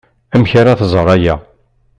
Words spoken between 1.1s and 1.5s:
aya?